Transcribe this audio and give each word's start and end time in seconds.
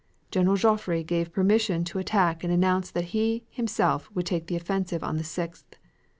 General 0.31 0.55
Joffre 0.55 1.03
gave 1.05 1.31
permission 1.31 1.83
to 1.83 1.99
attack 1.99 2.43
and 2.43 2.51
announced 2.51 2.95
that 2.95 3.13
he 3.13 3.43
would 3.51 3.55
himself 3.55 4.09
take 4.23 4.47
the 4.47 4.55
offensive 4.55 5.03
on 5.03 5.17
the 5.17 5.23
6th. 5.23 5.75